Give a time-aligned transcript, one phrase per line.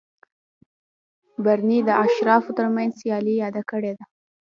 [1.43, 4.05] برني د اشرافو ترمنځ سیالي یاده کړې ده.